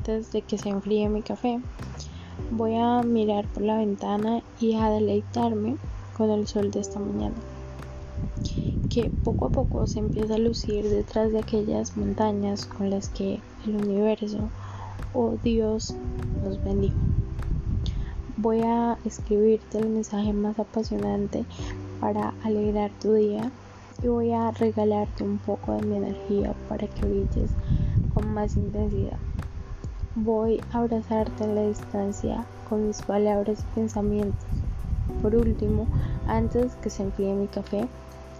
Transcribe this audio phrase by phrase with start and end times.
[0.00, 1.60] antes de que se enfríe mi café,
[2.50, 5.76] voy a mirar por la ventana y a deleitarme
[6.16, 7.34] con el sol de esta mañana,
[8.88, 13.40] que poco a poco se empieza a lucir detrás de aquellas montañas con las que
[13.66, 14.48] el universo
[15.12, 15.94] o Dios
[16.42, 16.96] nos bendijo.
[18.38, 21.44] Voy a escribirte el mensaje más apasionante
[22.00, 23.52] para alegrar tu día
[24.02, 27.50] y voy a regalarte un poco de mi energía para que brilles
[28.14, 29.18] con más intensidad.
[30.16, 34.44] Voy a abrazarte en la distancia con mis palabras y pensamientos.
[35.22, 35.86] Por último,
[36.26, 37.86] antes que se enfríe mi café,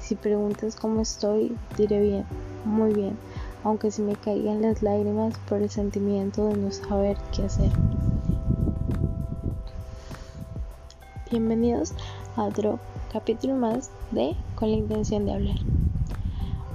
[0.00, 2.24] si preguntas cómo estoy, diré bien,
[2.64, 3.16] muy bien,
[3.62, 7.70] aunque se me caigan las lágrimas por el sentimiento de no saber qué hacer.
[11.30, 11.94] Bienvenidos
[12.34, 12.80] a otro
[13.12, 15.81] capítulo más de Con la intención de hablar.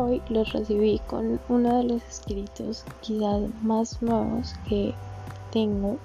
[0.00, 4.94] Hoy los recibí con uno de los escritos quizás más nuevos que
[5.50, 5.96] tengo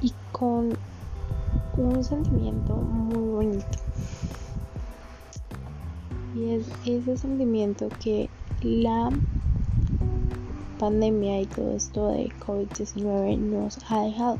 [0.00, 0.78] y con
[1.76, 3.78] un sentimiento muy bonito.
[6.36, 8.30] Y es ese sentimiento que
[8.62, 9.10] la
[10.78, 14.38] pandemia y todo esto de COVID-19 nos ha dejado.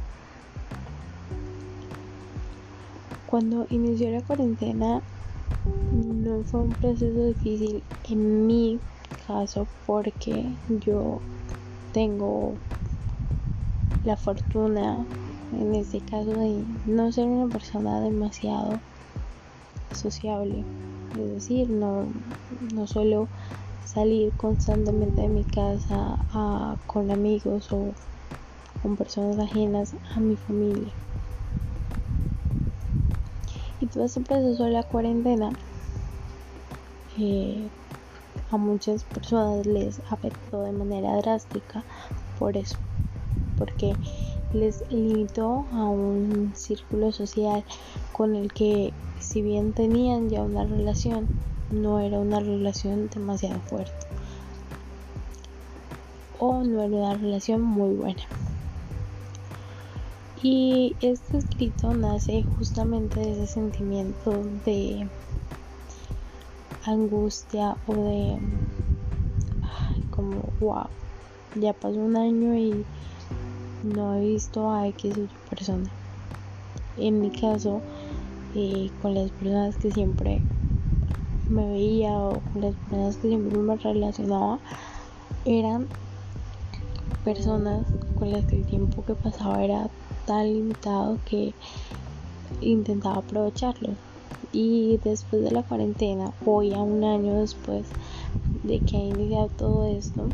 [3.26, 5.02] Cuando inició la cuarentena
[5.92, 8.80] no fue un proceso difícil en mi
[9.26, 11.22] caso porque yo
[11.92, 12.58] tengo
[14.02, 15.06] la fortuna
[15.50, 18.82] en este caso de no ser una persona demasiado
[19.90, 20.66] sociable.
[21.14, 22.10] Es decir no,
[22.72, 23.28] no suelo
[23.84, 26.24] salir constantemente de mi casa
[26.86, 27.94] con amigos o
[28.80, 30.94] con personas ajenas a mi familia
[33.92, 35.50] proceso de la cuarentena
[37.18, 37.68] eh,
[38.50, 41.82] a muchas personas les afectó de manera drástica
[42.38, 42.76] por eso,
[43.58, 43.94] porque
[44.52, 47.64] les limitó a un círculo social
[48.12, 51.28] con el que si bien tenían ya una relación,
[51.70, 53.92] no era una relación demasiado fuerte
[56.38, 58.22] o no era una relación muy buena.
[60.44, 65.06] Y este escrito nace justamente de ese sentimiento de
[66.84, 68.38] angustia o de
[70.10, 70.86] como wow,
[71.54, 72.84] ya pasó un año y
[73.84, 75.14] no he visto a X
[75.48, 75.88] persona.
[76.96, 77.80] En mi caso,
[78.56, 80.42] eh, con las personas que siempre
[81.48, 84.58] me veía o con las personas que siempre me relacionaba,
[85.44, 85.86] eran
[87.24, 87.86] personas
[88.18, 89.88] con las que el tiempo que pasaba era
[90.26, 91.54] tan limitado que
[92.60, 93.90] intentaba aprovecharlo.
[94.52, 97.86] Y después de la cuarentena, hoy a un año después
[98.64, 100.28] de que ha iniciado todo esto,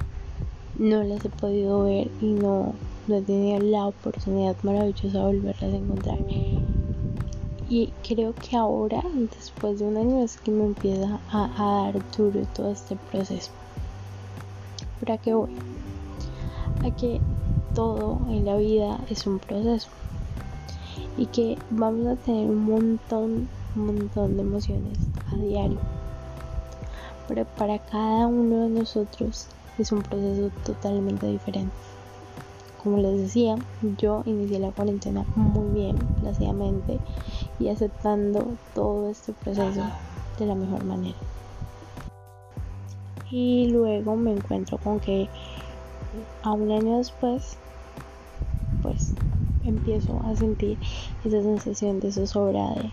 [0.78, 2.74] no las he podido ver y no,
[3.06, 6.18] no he tenido la oportunidad maravillosa de volverlas a encontrar.
[7.70, 9.02] Y creo que ahora,
[9.36, 13.50] después de un año, es que me empieza a, dar duro todo este proceso.
[15.00, 15.50] ¿Para qué voy?
[16.82, 17.20] A que
[17.74, 19.88] todo en la vida es un proceso
[21.16, 24.98] y que vamos a tener un montón, montón de emociones
[25.32, 25.78] a diario.
[27.26, 31.72] Pero para cada uno de nosotros es un proceso totalmente diferente.
[32.82, 33.56] Como les decía,
[33.98, 36.98] yo inicié la cuarentena muy bien, plácidamente
[37.58, 39.82] y aceptando todo este proceso
[40.38, 41.16] de la mejor manera.
[43.30, 45.28] Y luego me encuentro con que
[46.42, 47.56] a un año después
[48.82, 49.14] pues
[49.64, 50.78] empiezo a sentir
[51.24, 52.90] esa sensación de zozobra de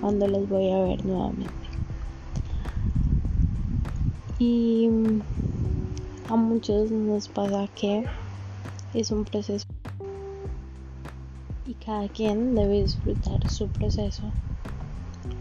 [0.00, 1.68] cuando las voy a ver nuevamente.
[4.38, 4.88] Y
[6.28, 8.04] a muchos nos pasa que
[8.94, 9.64] es un proceso
[11.66, 14.30] y cada quien debe disfrutar su proceso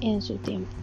[0.01, 0.75] en su tiempo.